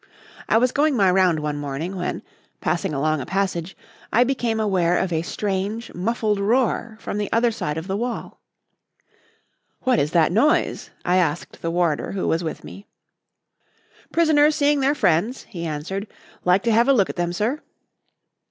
[0.49, 2.23] I was going my round one morning when,
[2.59, 3.77] passing along a passage,
[4.11, 8.41] I became aware of a strange, muffled roar from the other side of the wall.
[9.81, 12.87] "'What is that noise?' I asked the warder who was with me.
[14.11, 16.07] "'Prisoners seeing their friends,' he answered.
[16.45, 17.61] 'Like to have a look at them, sir?'